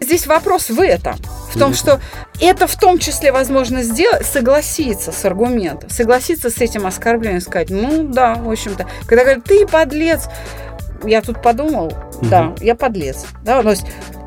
Здесь 0.00 0.26
вопрос 0.26 0.70
в 0.70 0.80
этом. 0.80 1.16
В 1.52 1.58
том, 1.58 1.74
что 1.74 2.00
это 2.40 2.66
в 2.66 2.76
том 2.78 2.98
числе 2.98 3.32
возможно 3.32 3.82
сделать, 3.82 4.24
согласиться 4.24 5.12
с 5.12 5.24
аргументом, 5.26 5.90
согласиться 5.90 6.48
с 6.48 6.58
этим 6.58 6.86
оскорблением, 6.86 7.42
сказать, 7.42 7.68
ну 7.68 8.04
да, 8.04 8.34
в 8.34 8.50
общем-то. 8.50 8.86
Когда 9.06 9.24
говорят, 9.24 9.44
ты 9.44 9.66
подлец, 9.66 10.28
я 11.04 11.22
тут 11.22 11.42
подумал, 11.42 11.86
угу. 11.86 12.26
да, 12.30 12.54
я 12.60 12.74
подлец. 12.74 13.26
Да, 13.44 13.62
то 13.62 13.70
есть 13.70 13.86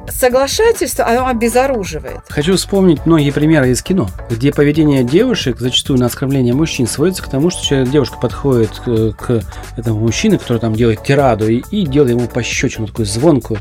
соглашательство, 0.10 1.08
оно 1.08 1.27
обезоруживает. 1.27 2.20
Хочу 2.30 2.56
вспомнить 2.56 3.06
многие 3.06 3.32
примеры 3.32 3.70
из 3.70 3.82
кино, 3.82 4.10
где 4.30 4.51
поведение 4.51 5.03
девушек, 5.03 5.60
зачастую 5.60 6.00
на 6.00 6.08
оскорбление 6.08 6.53
мужчин, 6.53 6.88
сводится 6.88 7.24
к 7.24 7.27
тому, 7.27 7.50
что 7.50 7.86
девушка 7.86 8.18
подходит 8.18 8.72
к, 8.80 9.12
к 9.13 9.44
этому 9.77 10.00
мужчине, 10.00 10.38
который 10.38 10.60
там 10.60 10.74
делает 10.74 11.03
тираду, 11.03 11.48
и, 11.48 11.63
и 11.72 11.86
делает 11.86 12.12
ему 12.12 12.27
пощечину 12.27 12.88
такую 12.88 13.06
звонкую. 13.06 13.60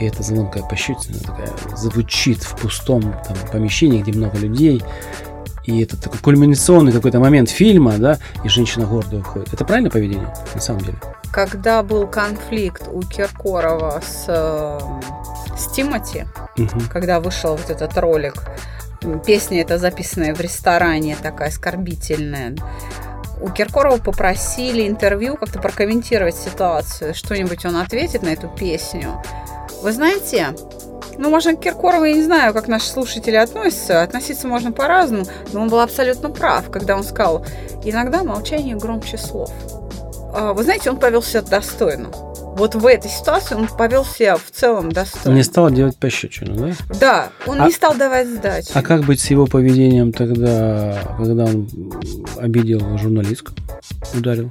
И 0.00 0.06
эта 0.06 0.22
звонкая 0.22 0.62
пощечина 0.62 1.18
такая 1.20 1.50
звучит 1.76 2.42
в 2.42 2.56
пустом 2.56 3.02
там, 3.02 3.36
помещении, 3.50 4.02
где 4.02 4.12
много 4.12 4.38
людей. 4.38 4.82
И 5.64 5.82
это 5.82 6.00
такой 6.00 6.20
кульминационный 6.20 6.92
какой-то 6.92 7.18
момент 7.18 7.50
фильма, 7.50 7.98
да, 7.98 8.18
и 8.44 8.48
женщина 8.48 8.86
гордо 8.86 9.18
уходит. 9.18 9.52
Это 9.52 9.64
правильное 9.64 9.90
поведение, 9.90 10.32
на 10.54 10.60
самом 10.60 10.82
деле? 10.82 10.98
Когда 11.32 11.82
был 11.82 12.06
конфликт 12.06 12.88
у 12.88 13.02
Киркорова 13.02 14.00
с 14.00 14.24
э, 14.28 14.78
с 15.56 15.68
Тимати, 15.72 16.26
угу. 16.58 16.80
когда 16.92 17.20
вышел 17.20 17.56
вот 17.56 17.70
этот 17.70 17.96
ролик. 17.98 18.34
Песня 19.24 19.60
эта 19.60 19.78
записанная 19.78 20.34
в 20.34 20.40
ресторане, 20.40 21.16
такая 21.20 21.48
оскорбительная. 21.48 22.56
У 23.40 23.50
Киркорова 23.50 23.98
попросили 23.98 24.88
интервью 24.88 25.36
как-то 25.36 25.58
прокомментировать 25.58 26.34
ситуацию. 26.34 27.14
Что-нибудь 27.14 27.64
он 27.66 27.76
ответит 27.76 28.22
на 28.22 28.28
эту 28.28 28.48
песню. 28.48 29.22
Вы 29.82 29.92
знаете, 29.92 30.48
ну, 31.18 31.28
можно 31.28 31.54
к 31.54 31.60
Киркорову, 31.60 32.04
я 32.04 32.14
не 32.14 32.22
знаю, 32.22 32.54
как 32.54 32.66
наши 32.66 32.86
слушатели 32.86 33.36
относятся. 33.36 34.02
Относиться 34.02 34.48
можно 34.48 34.72
по-разному, 34.72 35.24
но 35.52 35.60
он 35.60 35.68
был 35.68 35.80
абсолютно 35.80 36.30
прав, 36.30 36.70
когда 36.70 36.96
он 36.96 37.04
сказал, 37.04 37.44
иногда 37.84 38.24
молчание 38.24 38.74
громче 38.74 39.18
слов. 39.18 39.52
А, 40.36 40.52
вы 40.52 40.62
знаете, 40.62 40.90
он 40.90 40.98
повел 40.98 41.22
себя 41.22 41.42
достойно 41.42 42.10
вот 42.56 42.74
в 42.74 42.86
этой 42.86 43.10
ситуации 43.10 43.54
он 43.54 43.68
повел 43.68 44.04
себя 44.04 44.36
в 44.36 44.50
целом 44.50 44.90
достойно. 44.90 45.36
Не 45.36 45.42
стал 45.42 45.70
делать 45.70 45.98
пощечину, 45.98 46.56
да? 46.56 46.96
Да, 46.98 47.28
он 47.46 47.60
а, 47.60 47.66
не 47.66 47.72
стал 47.72 47.94
давать 47.94 48.28
сдачи. 48.28 48.70
А 48.72 48.82
как 48.82 49.04
быть 49.04 49.20
с 49.20 49.26
его 49.26 49.46
поведением 49.46 50.12
тогда, 50.12 50.98
когда 51.18 51.44
он 51.44 51.68
обидел 52.38 52.96
журналистку, 52.96 53.52
ударил? 54.14 54.50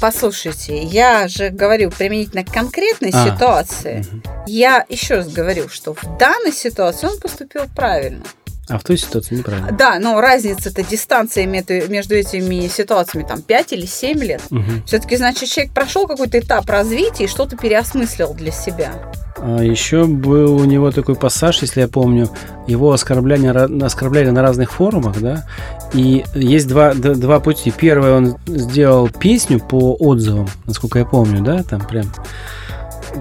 Послушайте, 0.00 0.82
я 0.82 1.28
же 1.28 1.50
говорю 1.50 1.90
применительно 1.90 2.44
к 2.44 2.50
конкретной 2.50 3.10
а, 3.12 3.26
ситуации. 3.26 4.00
Угу. 4.00 4.22
Я 4.46 4.84
еще 4.88 5.16
раз 5.16 5.32
говорю, 5.32 5.68
что 5.68 5.94
в 5.94 6.18
данной 6.18 6.52
ситуации 6.52 7.06
он 7.06 7.20
поступил 7.20 7.62
правильно. 7.76 8.22
А 8.70 8.78
в 8.78 8.84
той 8.84 8.96
ситуации 8.96 9.34
неправильно. 9.34 9.72
Да, 9.72 9.98
но 9.98 10.20
разница-то 10.20 10.82
дистанция 10.84 11.44
между 11.44 12.14
этими 12.14 12.68
ситуациями 12.68 13.26
там 13.26 13.42
5 13.42 13.72
или 13.72 13.84
7 13.84 14.18
лет. 14.20 14.42
Угу. 14.50 14.62
Все-таки, 14.86 15.16
значит, 15.16 15.48
человек 15.48 15.74
прошел 15.74 16.06
какой-то 16.06 16.38
этап 16.38 16.70
развития 16.70 17.24
и 17.24 17.26
что-то 17.26 17.56
переосмыслил 17.56 18.32
для 18.32 18.52
себя. 18.52 18.92
А 19.38 19.60
еще 19.60 20.04
был 20.04 20.56
у 20.56 20.64
него 20.64 20.90
такой 20.92 21.16
пассаж, 21.16 21.62
если 21.62 21.80
я 21.80 21.88
помню, 21.88 22.28
его 22.66 22.92
оскорбляли, 22.92 23.82
оскорбляли 23.82 24.30
на 24.30 24.42
разных 24.42 24.70
форумах, 24.70 25.18
да, 25.20 25.46
и 25.94 26.24
есть 26.34 26.68
два, 26.68 26.94
два 26.94 27.40
пути. 27.40 27.72
Первый, 27.76 28.12
он 28.12 28.36
сделал 28.46 29.08
песню 29.08 29.58
по 29.58 29.94
отзывам, 29.94 30.48
насколько 30.66 30.98
я 30.98 31.04
помню, 31.04 31.42
да, 31.42 31.62
там 31.62 31.80
прям 31.80 32.12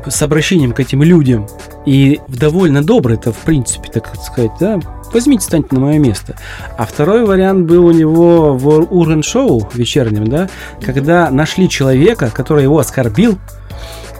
с 0.07 0.21
обращением 0.21 0.73
к 0.73 0.79
этим 0.79 1.01
людям. 1.01 1.47
И 1.85 2.19
довольно 2.27 2.83
добрый 2.83 3.15
это, 3.15 3.31
в 3.31 3.37
принципе, 3.37 3.89
так 3.89 4.13
сказать, 4.21 4.51
да, 4.59 4.79
возьмите, 5.13 5.43
станьте 5.43 5.75
на 5.75 5.79
мое 5.79 5.99
место. 5.99 6.35
А 6.77 6.85
второй 6.85 7.25
вариант 7.25 7.67
был 7.67 7.85
у 7.85 7.91
него 7.91 8.55
в 8.55 8.93
Урген 8.93 9.23
Шоу 9.23 9.67
вечернем, 9.73 10.27
да, 10.27 10.49
когда 10.81 11.29
нашли 11.29 11.69
человека, 11.69 12.31
который 12.33 12.63
его 12.63 12.79
оскорбил, 12.79 13.37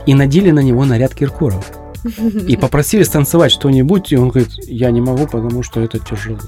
и 0.05 0.13
надели 0.13 0.51
на 0.51 0.61
него 0.61 0.85
наряд 0.85 1.13
Киркорова. 1.13 1.63
И 2.47 2.57
попросили 2.61 3.03
станцевать 3.03 3.51
что-нибудь, 3.51 4.11
и 4.11 4.17
он 4.17 4.29
говорит, 4.29 4.51
я 4.65 4.89
не 4.91 5.01
могу, 5.01 5.27
потому 5.27 5.63
что 5.63 5.81
это 5.81 5.99
тяжело. 5.99 6.39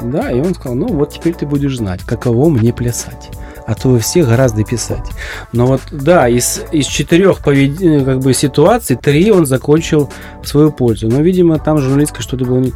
Да, 0.00 0.30
и 0.30 0.40
он 0.40 0.54
сказал, 0.54 0.74
ну 0.76 0.86
вот 0.88 1.12
теперь 1.12 1.34
ты 1.34 1.44
будешь 1.44 1.76
знать, 1.76 2.02
каково 2.02 2.48
мне 2.48 2.72
плясать 2.72 3.30
а 3.68 3.74
то 3.74 3.90
вы 3.90 3.98
все 3.98 4.24
гораздо 4.24 4.64
писать. 4.64 5.04
Но 5.52 5.66
вот, 5.66 5.82
да, 5.90 6.26
из, 6.26 6.62
из 6.72 6.86
четырех 6.86 7.40
повед... 7.40 7.78
как 8.02 8.20
бы, 8.20 8.32
ситуаций 8.32 8.96
три 8.96 9.30
он 9.30 9.44
закончил 9.44 10.08
в 10.42 10.48
свою 10.48 10.72
пользу. 10.72 11.08
Но, 11.08 11.20
видимо, 11.20 11.58
там 11.58 11.76
журналистка 11.76 12.22
что-то 12.22 12.46
было 12.46 12.60
не 12.60 12.72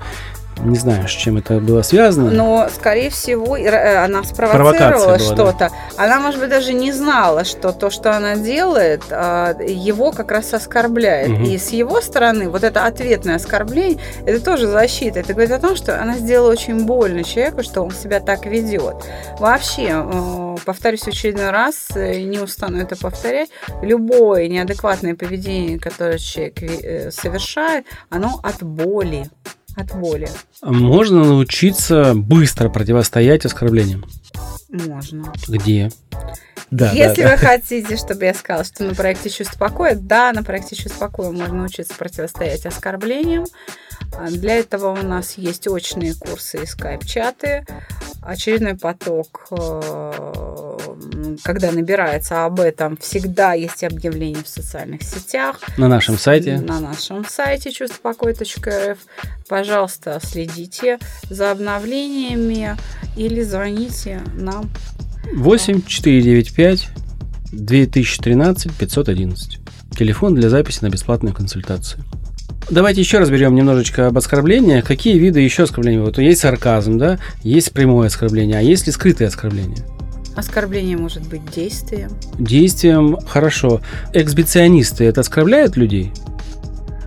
знаю, 0.77 1.09
с 1.09 1.11
чем 1.11 1.39
это 1.39 1.59
было 1.59 1.83
связано. 1.83 2.31
Но, 2.31 2.69
скорее 2.73 3.11
всего, 3.11 3.57
э, 3.57 3.97
она 3.97 4.23
спровоцировала 4.23 5.19
что-то. 5.19 5.71
Да. 5.71 6.05
Она, 6.05 6.21
может 6.21 6.41
быть, 6.41 6.51
даже 6.51 6.73
не 6.73 6.93
знала, 6.93 7.45
что 7.45 7.73
то, 7.73 7.91
что 7.91 8.17
она 8.17 8.37
делает, 8.37 9.03
а, 9.11 9.55
его 9.61 10.13
как 10.13 10.31
раз 10.31 10.55
оскорбляет. 10.55 11.31
Угу. 11.31 11.43
И 11.45 11.59
с 11.59 11.71
его 11.71 12.01
стороны 12.01 12.49
вот 12.49 12.63
это 12.63 12.87
ответное 12.87 13.37
оскорбление, 13.37 13.99
это 14.25 14.45
тоже 14.45 14.69
защита. 14.69 15.21
Это 15.21 15.33
говорит 15.33 15.53
о 15.53 15.59
том, 15.59 15.77
что 15.77 16.01
она 16.01 16.17
сделала 16.17 16.53
очень 16.53 16.85
больно 16.85 17.25
человеку, 17.25 17.63
что 17.63 17.83
он 17.83 17.91
себя 17.91 18.21
так 18.21 18.47
ведет. 18.47 18.97
Вообще, 19.39 20.05
э, 20.05 20.57
повторюсь 20.65 21.03
в 21.03 21.09
очередной 21.09 21.51
раз, 21.51 21.89
э, 21.95 22.21
не 22.21 22.39
устану 22.39 22.79
это 22.79 22.97
повторять, 22.97 23.51
любое 23.83 24.49
неадекватное 24.49 25.15
поведение, 25.15 25.79
которое 25.79 26.19
человек 26.19 27.13
совершает, 27.13 27.87
оно 28.11 28.41
от 28.43 28.63
боли 28.63 29.29
от 29.77 29.95
боли. 29.95 30.29
Можно 30.63 31.25
научиться 31.25 32.15
быстро 32.15 32.69
противостоять 32.69 33.45
оскорблениям? 33.45 34.05
Можно. 34.71 35.33
Где? 35.49 35.91
Да, 36.73 36.91
Если 36.93 37.23
да, 37.23 37.33
вы 37.33 37.37
да. 37.37 37.47
хотите, 37.49 37.97
чтобы 37.99 38.25
я 38.25 38.33
сказала, 38.33 38.65
что 38.65 38.85
на 38.85 38.95
проекте 38.95 39.29
«Чувство 39.29 39.59
покоя», 39.59 39.95
да, 39.95 40.33
на 40.33 40.43
проекте 40.43 40.75
«Чувство 40.75 41.07
покоя» 41.07 41.31
можно 41.31 41.55
научиться 41.55 41.95
противостоять 41.95 42.65
оскорблениям. 42.65 43.45
Для 44.31 44.57
этого 44.57 44.99
у 44.99 45.07
нас 45.07 45.37
есть 45.37 45.69
очные 45.69 46.15
курсы 46.15 46.63
и 46.63 46.67
скайп-чаты. 46.67 47.67
Очередной 48.23 48.75
поток, 48.75 49.49
э, 49.51 50.72
когда 51.43 51.73
набирается 51.73 52.45
об 52.45 52.61
этом, 52.61 52.97
всегда 52.97 53.55
есть 53.55 53.85
объявления 53.85 54.43
в 54.43 54.49
социальных 54.49 55.03
сетях. 55.03 55.61
На 55.77 55.89
нашем 55.89 56.19
сайте. 56.19 56.59
На 56.59 56.81
нашем 56.81 57.25
сайте 57.25 57.71
чувствопокой.рф. 57.71 58.99
Пожалуйста, 59.49 60.21
следите 60.23 60.99
за 61.29 61.51
обновлениями 61.51 62.77
или 63.17 63.43
звоните 63.43 64.23
нам 64.35 64.71
8 65.35 65.83
495 65.83 66.89
2013 67.53 68.73
511. 68.73 69.59
Телефон 69.97 70.35
для 70.35 70.49
записи 70.49 70.83
на 70.83 70.89
бесплатную 70.89 71.35
консультацию. 71.35 72.05
Давайте 72.71 73.01
еще 73.01 73.19
разберем 73.19 73.55
немножечко 73.55 74.07
об 74.07 74.17
оскорблениях. 74.17 74.87
Какие 74.87 75.19
виды 75.19 75.41
еще 75.41 75.65
оскорбления? 75.65 76.01
Вот 76.01 76.19
есть 76.19 76.41
сарказм, 76.41 76.97
да, 76.97 77.19
есть 77.43 77.73
прямое 77.73 78.07
оскорбление, 78.07 78.59
а 78.59 78.63
есть 78.63 78.87
ли 78.87 78.93
скрытое 78.93 79.29
оскорбление? 79.29 79.85
Оскорбление 80.35 80.97
может 80.97 81.29
быть 81.29 81.45
действием. 81.51 82.11
Действием 82.39 83.19
хорошо. 83.27 83.81
Эксбиционисты 84.13 85.05
это 85.05 85.21
оскорбляют 85.21 85.77
людей 85.77 86.13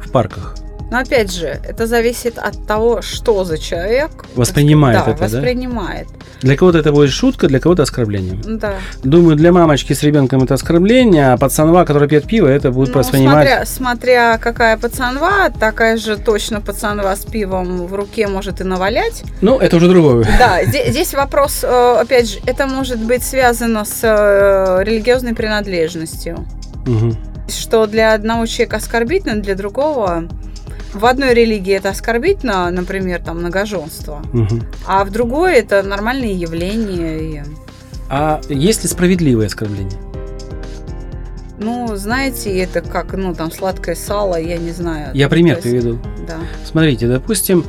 в 0.03 0.11
парках? 0.11 0.55
Но 0.91 0.99
опять 0.99 1.31
же, 1.33 1.59
это 1.67 1.87
зависит 1.87 2.37
от 2.37 2.67
того, 2.67 3.01
что 3.01 3.43
за 3.43 3.57
человек 3.57 4.25
Воспринимает 4.35 5.03
да, 5.05 5.11
это, 5.11 5.23
воспринимает. 5.23 6.07
да? 6.07 6.25
Для 6.41 6.55
кого-то 6.55 6.77
это 6.77 6.91
будет 6.91 7.09
шутка, 7.09 7.47
для 7.47 7.59
кого-то 7.59 7.83
оскорбление. 7.83 8.39
Да. 8.45 8.75
Думаю, 9.03 9.35
для 9.35 9.51
мамочки 9.51 9.93
с 9.93 10.03
ребенком 10.03 10.43
это 10.43 10.53
оскорбление, 10.53 11.33
а 11.33 11.37
пацанва, 11.37 11.85
который 11.85 12.07
пьет 12.07 12.25
пиво, 12.27 12.47
это 12.47 12.71
будет 12.71 12.93
Ну, 12.93 12.99
воспринимать... 12.99 13.47
смотря, 13.47 13.65
смотря 13.65 14.37
какая 14.37 14.77
пацанва, 14.77 15.49
такая 15.49 15.97
же 15.97 16.17
точно 16.17 16.61
пацанва 16.61 17.15
с 17.15 17.25
пивом 17.25 17.87
в 17.87 17.95
руке 17.95 18.27
может 18.27 18.61
и 18.61 18.63
навалять. 18.63 19.23
Ну, 19.41 19.57
это 19.57 19.77
уже 19.77 19.87
другое. 19.89 20.27
Да, 20.37 20.63
здесь, 20.65 21.13
вопрос, 21.13 21.63
э, 21.63 21.97
опять 21.99 22.29
же, 22.29 22.39
это 22.45 22.67
может 22.67 22.99
быть 22.99 23.23
связано 23.23 23.85
с 23.85 23.99
э, 24.03 24.83
религиозной 24.83 25.33
принадлежностью. 25.33 26.45
Мгм. 26.85 27.17
Что 27.47 27.87
для 27.87 28.13
одного 28.13 28.45
человека 28.45 28.77
оскорбительно, 28.77 29.41
для 29.41 29.55
другого... 29.55 30.25
В 30.95 31.05
одной 31.05 31.33
религии 31.33 31.73
это 31.73 31.89
оскорбительно, 31.89 32.71
например, 32.71 33.21
там 33.21 33.39
многоженство, 33.39 34.21
Мгм. 34.31 34.63
а 34.87 35.03
в 35.03 35.11
другой 35.11 35.55
это 35.55 35.83
нормальные 35.83 36.33
явления. 36.33 37.45
А 38.09 38.39
есть 38.47 38.83
ли 38.83 38.89
справедливое 38.89 39.47
оскорбление? 39.47 39.99
Ну, 41.59 41.95
знаете, 41.95 42.55
это 42.57 42.81
как, 42.81 43.13
ну, 43.13 43.33
там, 43.33 43.51
сладкое 43.51 43.95
сало, 43.95 44.35
я 44.39 44.57
не 44.57 44.71
знаю. 44.71 45.09
Я 45.13 45.25
там, 45.25 45.31
пример 45.31 45.55
есть, 45.57 45.63
приведу. 45.67 45.99
Да. 46.27 46.35
Смотрите, 46.63 47.07
допустим, 47.07 47.63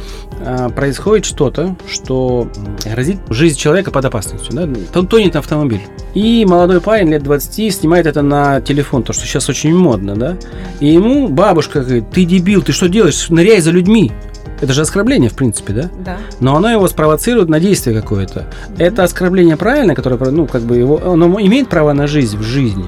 а, 0.44 0.68
происходит 0.70 1.24
что-то, 1.24 1.76
что 1.88 2.48
грозит 2.84 3.18
жизнь 3.30 3.58
человека 3.58 3.90
под 3.90 4.04
опасностью. 4.04 4.54
Да? 4.54 4.68
Тон- 4.92 5.06
Тонет 5.06 5.36
автомобиль. 5.36 5.82
И 6.14 6.44
молодой 6.46 6.80
парень 6.80 7.10
лет 7.10 7.22
20 7.22 7.70
снимает 7.70 8.06
это 8.06 8.22
на 8.22 8.60
телефон, 8.60 9.02
то, 9.02 9.12
что 9.12 9.26
сейчас 9.26 9.48
очень 9.48 9.74
модно, 9.74 10.14
да? 10.16 10.36
И 10.80 10.86
ему 10.88 11.28
бабушка 11.28 11.80
говорит, 11.80 12.10
ты 12.10 12.24
дебил, 12.24 12.62
ты 12.62 12.72
что 12.72 12.88
делаешь? 12.88 13.28
Ныряй 13.28 13.60
за 13.60 13.70
людьми. 13.70 14.12
Это 14.60 14.72
же 14.72 14.80
оскорбление, 14.80 15.28
в 15.28 15.34
принципе, 15.34 15.72
да? 15.74 15.90
Да. 16.04 16.16
Но 16.40 16.56
оно 16.56 16.70
его 16.70 16.88
спровоцирует 16.88 17.48
на 17.50 17.60
действие 17.60 18.00
какое-то. 18.00 18.46
Это 18.78 19.04
оскорбление 19.04 19.56
правильное, 19.58 19.94
которое, 19.94 20.18
ну, 20.30 20.46
как 20.46 20.62
бы 20.62 20.76
его, 20.76 21.12
оно 21.12 21.38
имеет 21.40 21.68
право 21.68 21.92
на 21.92 22.06
жизнь 22.06 22.38
в 22.38 22.42
жизни. 22.42 22.86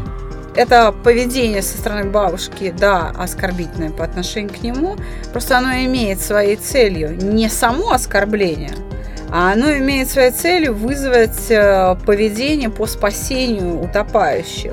Это 0.57 0.93
поведение 1.05 1.63
со 1.63 1.79
стороны 1.79 2.11
бабушки, 2.11 2.75
да, 2.77 3.13
оскорбительное 3.17 3.91
по 3.91 4.05
отношению 4.05 4.51
к 4.53 4.63
нему, 4.63 4.97
просто 5.33 5.59
оно 5.59 5.73
имеет 5.85 6.21
своей 6.21 6.57
целью 6.57 7.17
не 7.17 7.49
само 7.49 7.93
оскорбление, 7.93 8.73
а 9.31 9.53
оно 9.53 9.71
имеет 9.79 10.09
своей 10.11 10.31
целью 10.31 10.75
вызвать 10.75 11.51
э, 11.51 11.97
поведение 12.07 12.71
по 12.71 12.87
спасению 12.87 13.81
утопающих. 13.83 14.73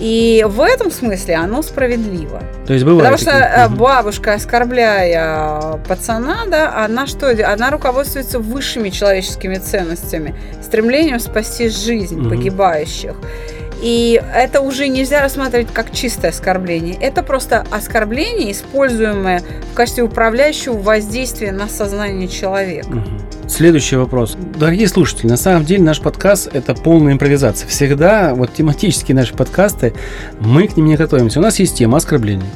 И 0.00 0.44
в 0.48 0.60
этом 0.60 0.90
смысле 0.90 1.36
оно 1.36 1.62
справедливо. 1.62 2.40
То 2.66 2.72
есть 2.72 2.84
бывает. 2.84 3.02
Потому 3.04 3.18
что 3.18 3.30
такие- 3.30 3.66
э, 3.66 3.68
бабушка, 3.68 4.34
оскорбляя 4.34 5.76
пацана, 5.86 6.38
да, 6.48 6.84
она 6.84 7.06
что? 7.06 7.30
Она 7.52 7.70
руководствуется 7.70 8.40
высшими 8.40 8.88
человеческими 8.88 9.56
ценностями, 9.56 10.34
стремлением 10.62 11.20
спасти 11.20 11.68
жизнь 11.68 12.18
Мгм. 12.18 12.30
погибающих. 12.30 13.14
И 13.82 14.22
это 14.32 14.60
уже 14.60 14.86
нельзя 14.86 15.20
рассматривать 15.20 15.68
как 15.72 15.90
чистое 15.90 16.30
оскорбление. 16.30 16.94
Это 16.94 17.24
просто 17.24 17.66
оскорбление, 17.70 18.52
используемое 18.52 19.42
в 19.72 19.74
качестве 19.74 20.04
управляющего 20.04 20.78
воздействия 20.78 21.50
на 21.50 21.68
сознание 21.68 22.28
человека. 22.28 23.04
Следующий 23.48 23.96
вопрос. 23.96 24.36
Дорогие 24.56 24.86
слушатели, 24.86 25.26
на 25.26 25.36
самом 25.36 25.64
деле 25.64 25.82
наш 25.82 26.00
подкаст– 26.00 26.48
это 26.52 26.74
полная 26.74 27.12
импровизация. 27.12 27.68
Всегда 27.68 28.34
вот 28.34 28.54
тематические 28.54 29.16
наши 29.16 29.34
подкасты, 29.34 29.92
мы 30.40 30.68
к 30.68 30.76
ним 30.76 30.86
не 30.86 30.96
готовимся. 30.96 31.40
У 31.40 31.42
нас 31.42 31.58
есть 31.58 31.76
тема 31.76 31.98
оскорбления. 31.98 32.46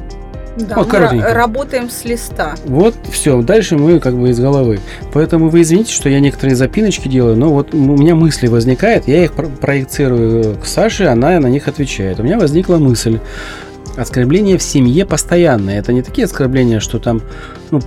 Да, 0.56 0.76
Вот 0.76 0.90
мы 0.92 1.20
работаем 1.22 1.90
с 1.90 2.04
листа. 2.04 2.54
Вот, 2.64 2.94
все, 3.10 3.42
дальше 3.42 3.76
мы 3.76 4.00
как 4.00 4.14
бы 4.16 4.30
из 4.30 4.40
головы. 4.40 4.80
Поэтому 5.12 5.48
вы 5.48 5.62
извините, 5.62 5.92
что 5.92 6.08
я 6.08 6.18
некоторые 6.20 6.56
запиночки 6.56 7.08
делаю, 7.08 7.36
но 7.36 7.50
вот 7.50 7.74
у 7.74 7.78
меня 7.78 8.14
мысли 8.14 8.46
возникают, 8.46 9.06
я 9.06 9.24
их 9.24 9.34
про- 9.34 9.48
проецирую 9.48 10.56
к 10.58 10.66
Саше, 10.66 11.04
она 11.06 11.38
на 11.40 11.48
них 11.48 11.68
отвечает. 11.68 12.20
У 12.20 12.22
меня 12.22 12.38
возникла 12.38 12.76
мысль. 12.78 13.18
Оскорбления 13.96 14.58
в 14.58 14.62
семье 14.62 15.06
постоянные. 15.06 15.78
Это 15.78 15.92
не 15.92 16.02
такие 16.02 16.26
оскорбления, 16.26 16.80
что 16.80 16.98
там 16.98 17.22
ну, 17.70 17.80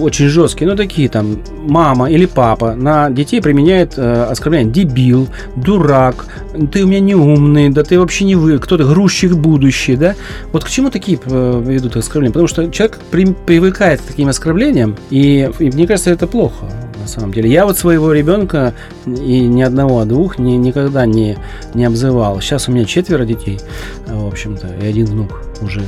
очень 0.00 0.28
жесткие, 0.28 0.68
но 0.68 0.76
такие 0.76 1.08
там 1.08 1.38
мама 1.66 2.10
или 2.10 2.26
папа 2.26 2.74
на 2.74 3.10
детей 3.10 3.40
применяет 3.40 3.94
э, 3.96 4.24
оскорбление 4.24 4.72
дебил, 4.72 5.28
дурак, 5.56 6.26
ты 6.72 6.84
у 6.84 6.86
меня 6.86 7.00
не 7.00 7.14
умный, 7.14 7.70
да 7.70 7.82
ты 7.82 7.98
вообще 7.98 8.24
не 8.24 8.36
вы, 8.36 8.58
кто-то 8.58 8.84
грузчик 8.84 9.32
будущий, 9.32 9.96
да? 9.96 10.14
Вот 10.52 10.64
к 10.64 10.68
чему 10.68 10.90
такие 10.90 11.18
э, 11.24 11.62
ведут 11.64 11.96
оскорбления? 11.96 12.32
Потому 12.32 12.48
что 12.48 12.70
человек 12.70 12.98
при- 13.10 13.34
привыкает 13.46 14.00
к 14.00 14.04
таким 14.04 14.28
оскорблениям, 14.28 14.96
и, 15.10 15.50
и 15.58 15.70
мне 15.70 15.86
кажется, 15.86 16.10
это 16.10 16.26
плохо 16.26 16.66
на 17.04 17.08
самом 17.08 17.32
деле. 17.32 17.50
Я 17.50 17.66
вот 17.66 17.76
своего 17.76 18.12
ребенка 18.12 18.74
и 19.06 19.40
ни 19.40 19.62
одного, 19.62 20.00
а 20.00 20.04
двух 20.06 20.38
ни, 20.38 20.52
никогда 20.52 21.06
не, 21.06 21.36
не 21.74 21.84
обзывал. 21.84 22.40
Сейчас 22.40 22.68
у 22.68 22.72
меня 22.72 22.84
четверо 22.84 23.24
детей, 23.24 23.60
э, 24.06 24.14
в 24.14 24.26
общем-то, 24.26 24.68
и 24.82 24.86
один 24.86 25.06
внук 25.06 25.42
уже. 25.60 25.82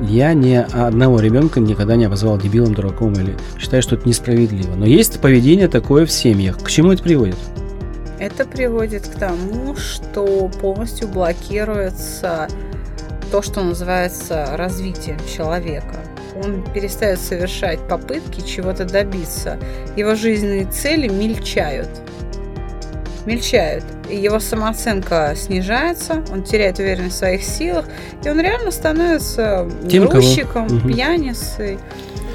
Я 0.00 0.32
ни 0.32 0.54
одного 0.54 1.20
ребенка 1.20 1.60
никогда 1.60 1.96
не 1.96 2.06
обозвал 2.06 2.38
дебилом, 2.38 2.72
дураком 2.72 3.12
или 3.14 3.36
считаю, 3.58 3.82
что 3.82 3.96
это 3.96 4.08
несправедливо. 4.08 4.74
Но 4.74 4.86
есть 4.86 5.20
поведение 5.20 5.68
такое 5.68 6.06
в 6.06 6.10
семьях. 6.10 6.58
К 6.58 6.70
чему 6.70 6.92
это 6.92 7.02
приводит? 7.02 7.36
Это 8.18 8.46
приводит 8.46 9.06
к 9.06 9.18
тому, 9.18 9.76
что 9.76 10.50
полностью 10.60 11.08
блокируется 11.08 12.48
то, 13.32 13.42
что 13.42 13.62
называется 13.62 14.46
развитием 14.56 15.18
человека. 15.36 15.96
Он 16.42 16.62
перестает 16.72 17.20
совершать 17.20 17.78
попытки 17.88 18.40
чего-то 18.40 18.84
добиться. 18.84 19.58
Его 19.96 20.14
жизненные 20.14 20.66
цели 20.66 21.08
мельчают. 21.08 21.88
Мельчают. 23.26 23.84
И 24.08 24.16
его 24.16 24.40
самооценка 24.40 25.34
снижается, 25.36 26.24
он 26.32 26.42
теряет 26.42 26.78
уверенность 26.78 27.16
в 27.16 27.18
своих 27.18 27.42
силах, 27.44 27.84
и 28.24 28.28
он 28.28 28.40
реально 28.40 28.70
становится 28.70 29.70
Тем, 29.88 30.06
грузчиком, 30.06 30.64
Мгм. 30.64 30.88
пьяницей, 30.88 31.78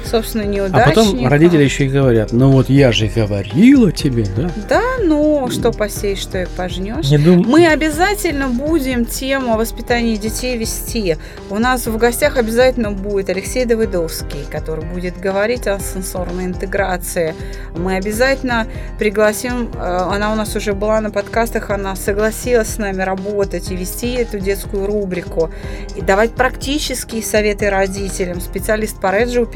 собственно, 0.06 0.44
А 0.44 0.46
неудачником. 0.46 1.04
потом 1.04 1.26
родители 1.28 1.62
еще 1.64 1.86
и 1.86 1.88
говорят, 1.88 2.32
ну 2.32 2.50
вот 2.50 2.68
я 2.68 2.92
же 2.92 3.06
говорила 3.08 3.92
тебе, 3.92 4.26
да? 4.36 4.50
Да, 4.68 4.82
ну, 5.02 5.48
что 5.50 5.72
посеешь, 5.72 6.18
что 6.18 6.42
и 6.42 6.46
пожнешь. 6.46 7.10
Не 7.10 7.18
дум... 7.18 7.44
Мы 7.46 7.66
обязательно 7.66 8.48
будем 8.48 9.04
тему 9.04 9.54
о 9.54 9.56
воспитании 9.56 10.16
детей 10.16 10.56
вести. 10.56 11.16
У 11.50 11.58
нас 11.58 11.86
в 11.86 11.96
гостях 11.96 12.36
обязательно 12.36 12.92
будет 12.92 13.28
Алексей 13.30 13.64
Давыдовский, 13.64 14.44
который 14.50 14.84
будет 14.84 15.18
говорить 15.18 15.66
о 15.66 15.78
сенсорной 15.78 16.44
интеграции. 16.44 17.34
Мы 17.76 17.96
обязательно 17.96 18.66
пригласим, 18.98 19.70
э, 19.74 19.78
она 19.78 20.32
у 20.32 20.36
нас 20.36 20.54
уже 20.56 20.72
была 20.72 21.00
на 21.00 21.10
подкастах, 21.10 21.70
она 21.70 21.96
согласилась 21.96 22.68
с 22.68 22.78
нами 22.78 23.02
работать 23.02 23.70
и 23.70 23.76
вести 23.76 24.14
эту 24.14 24.38
детскую 24.38 24.86
рубрику, 24.86 25.50
и 25.94 26.00
давать 26.00 26.32
практические 26.32 27.22
советы 27.22 27.70
родителям. 27.70 28.40
Специалист 28.40 29.00
по 29.00 29.16
реджио 29.16 29.46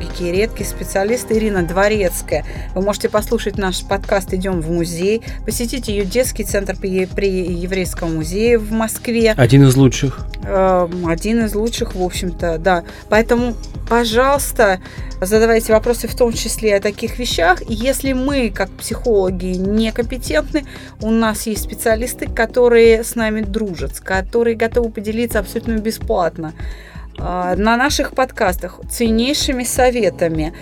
педагогики 0.00 0.22
и 0.22 0.32
редкий 0.32 0.64
специалист 0.64 1.30
Ирина 1.30 1.62
Дворецкая. 1.62 2.44
Вы 2.74 2.82
можете 2.82 3.08
послушать 3.08 3.58
наш 3.58 3.84
подкаст 3.84 4.32
«Идем 4.32 4.60
в 4.60 4.70
музей», 4.70 5.22
посетить 5.44 5.88
ее 5.88 6.04
детский 6.04 6.44
центр 6.44 6.76
при, 6.76 7.06
Еврейском 7.60 8.16
музее 8.16 8.58
в 8.58 8.72
Москве. 8.72 9.32
Один 9.36 9.64
из 9.64 9.76
лучших. 9.76 10.26
Э, 10.44 10.88
Один 11.06 11.44
из 11.44 11.54
лучших, 11.54 11.94
в 11.94 12.02
общем-то, 12.02 12.58
да. 12.58 12.84
Поэтому, 13.08 13.54
пожалуйста, 13.88 14.80
задавайте 15.20 15.72
вопросы 15.72 16.08
в 16.08 16.16
том 16.16 16.32
числе 16.32 16.76
о 16.76 16.80
таких 16.80 17.18
вещах. 17.18 17.62
Если 17.68 18.12
мы, 18.12 18.50
как 18.50 18.70
психологи, 18.70 19.56
некомпетентны, 19.56 20.64
у 21.00 21.10
нас 21.10 21.46
есть 21.46 21.64
специалисты, 21.64 22.26
которые 22.26 23.04
с 23.04 23.14
нами 23.14 23.42
дружат, 23.42 24.00
которые 24.00 24.56
готовы 24.56 24.90
поделиться 24.90 25.38
абсолютно 25.38 25.78
бесплатно 25.78 26.54
на 27.20 27.76
наших 27.76 28.12
подкастах 28.12 28.80
ценнейшими 28.90 29.64
советами. 29.64 30.54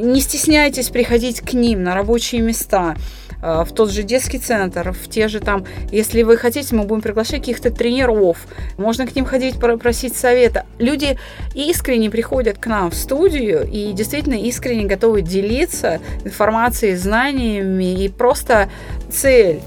Не 0.00 0.20
стесняйтесь 0.20 0.90
приходить 0.90 1.40
к 1.40 1.52
ним 1.52 1.82
на 1.82 1.94
рабочие 1.94 2.40
места 2.40 2.94
а, 3.42 3.64
в 3.64 3.72
тот 3.72 3.90
же 3.90 4.02
детский 4.02 4.38
центр, 4.38 4.92
в 4.92 5.08
те 5.08 5.28
же 5.28 5.40
там, 5.40 5.64
если 5.90 6.22
вы 6.22 6.36
хотите, 6.36 6.74
мы 6.74 6.84
будем 6.84 7.02
приглашать 7.02 7.40
каких-то 7.40 7.70
тренеров, 7.70 8.38
можно 8.76 9.06
к 9.06 9.14
ним 9.14 9.24
ходить, 9.24 9.58
про- 9.58 9.76
просить 9.76 10.16
совета. 10.16 10.66
Люди 10.78 11.18
искренне 11.54 12.10
приходят 12.10 12.58
к 12.58 12.66
нам 12.66 12.90
в 12.90 12.94
студию 12.94 13.68
и 13.70 13.92
действительно 13.92 14.34
искренне 14.34 14.84
готовы 14.84 15.22
делиться 15.22 16.00
информацией, 16.24 16.96
знаниями 16.96 18.04
и 18.04 18.08
просто 18.08 18.70
цель 19.10 19.60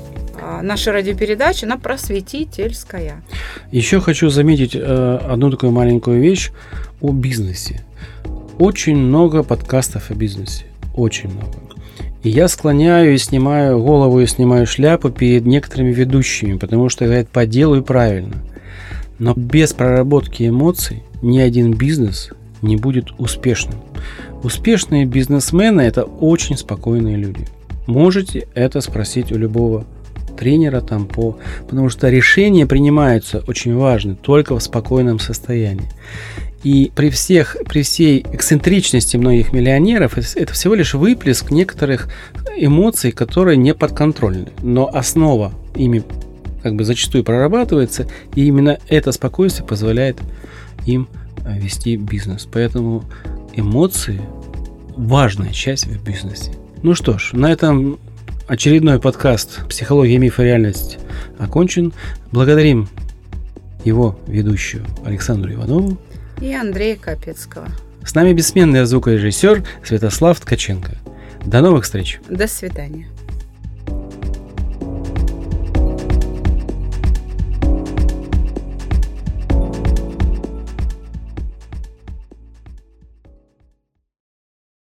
наша 0.61 0.91
радиопередача, 0.91 1.65
она 1.65 1.77
просветительская. 1.77 3.23
Еще 3.71 3.99
хочу 3.99 4.29
заметить 4.29 4.75
э, 4.75 5.19
одну 5.29 5.49
такую 5.51 5.71
маленькую 5.71 6.21
вещь 6.21 6.51
о 7.01 7.11
бизнесе. 7.11 7.83
Очень 8.57 8.97
много 8.97 9.43
подкастов 9.43 10.11
о 10.11 10.15
бизнесе. 10.15 10.65
Очень 10.95 11.29
много. 11.29 11.69
И 12.23 12.29
я 12.29 12.49
склоняю 12.49 13.13
и 13.13 13.17
снимаю 13.17 13.81
голову 13.81 14.19
и 14.19 14.27
снимаю 14.27 14.67
шляпу 14.67 15.09
перед 15.09 15.45
некоторыми 15.45 15.93
ведущими, 15.93 16.57
потому 16.57 16.89
что 16.89 17.05
это 17.05 17.29
по 17.31 17.45
делу 17.45 17.77
и 17.77 17.81
правильно. 17.81 18.35
Но 19.19 19.33
без 19.33 19.73
проработки 19.73 20.47
эмоций 20.47 21.03
ни 21.21 21.39
один 21.39 21.73
бизнес 21.73 22.31
не 22.61 22.75
будет 22.75 23.11
успешным. 23.17 23.79
Успешные 24.43 25.05
бизнесмены– 25.05 25.81
это 25.81 26.03
очень 26.03 26.57
спокойные 26.57 27.15
люди. 27.15 27.47
Можете 27.87 28.47
это 28.53 28.81
спросить 28.81 29.31
у 29.31 29.37
любого 29.37 29.85
тренера 30.39 30.81
там 30.81 31.05
по... 31.05 31.37
Потому 31.67 31.89
что 31.89 32.09
решения 32.09 32.65
принимаются 32.65 33.43
очень 33.47 33.75
важны 33.75 34.15
только 34.15 34.55
в 34.55 34.63
спокойном 34.63 35.19
состоянии. 35.19 35.89
И 36.63 36.91
при, 36.95 37.09
всех, 37.09 37.57
при 37.67 37.83
всей 37.83 38.25
эксцентричности 38.33 39.17
многих 39.17 39.53
миллионеров 39.53 40.17
это 40.17 40.53
всего 40.53 40.75
лишь 40.75 40.93
выплеск 40.93 41.51
некоторых 41.51 42.09
эмоций, 42.57 43.11
которые 43.11 43.57
не 43.57 43.73
подконтрольны. 43.73 44.49
Но 44.61 44.89
основа 44.93 45.53
ими 45.75 46.03
как 46.63 46.75
бы 46.75 46.83
зачастую 46.83 47.23
прорабатывается, 47.23 48.07
и 48.35 48.45
именно 48.45 48.79
это 48.89 49.11
спокойствие 49.11 49.65
позволяет 49.65 50.17
им 50.85 51.07
э, 51.45 51.57
вести 51.57 51.95
бизнес. 51.95 52.47
Поэтому 52.51 53.05
эмоции 53.53 54.21
важная 54.97 55.51
часть 55.51 55.87
в 55.87 56.03
бизнесе. 56.03 56.51
Ну 56.83 56.95
что 56.95 57.17
ж, 57.17 57.31
на 57.33 57.51
этом 57.51 57.99
очередной 58.49 58.99
подкаст 58.99 59.59
«Психология, 59.69 60.17
миф 60.17 60.39
и 60.39 60.43
реальность» 60.43 60.97
окончен. 61.37 61.93
Благодарим 62.31 62.89
его 63.85 64.19
ведущую 64.25 64.83
Александру 65.05 65.53
Иванову 65.53 65.99
и 66.41 66.51
Андрея 66.51 66.95
Капецкого. 66.95 67.67
С 68.03 68.15
нами 68.15 68.33
бессменный 68.33 68.85
звукорежиссер 68.85 69.63
Святослав 69.85 70.39
Ткаченко. 70.39 70.97
До 71.45 71.61
новых 71.61 71.83
встреч. 71.83 72.19
До 72.27 72.47
свидания. 72.47 73.07